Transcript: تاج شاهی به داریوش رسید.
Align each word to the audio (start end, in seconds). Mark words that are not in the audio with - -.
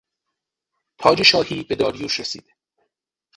تاج 0.97 1.21
شاهی 1.21 1.63
به 1.63 1.75
داریوش 1.75 2.19
رسید. 2.19 2.53